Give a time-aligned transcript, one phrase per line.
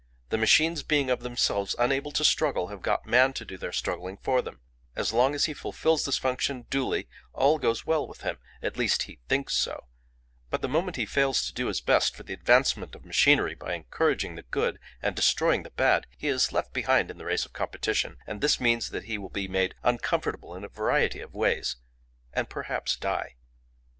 [0.29, 4.17] The machines being of themselves unable to struggle, have got man to do their struggling
[4.17, 4.59] for them:
[4.95, 9.19] as long as he fulfils this function duly, all goes well with him—at least he
[9.29, 9.85] thinks so;
[10.49, 13.75] but the moment he fails to do his best for the advancement of machinery by
[13.75, 17.53] encouraging the good and destroying the bad, he is left behind in the race of
[17.53, 21.75] competition; and this means that he will be made uncomfortable in a variety of ways,
[22.33, 23.35] and perhaps die.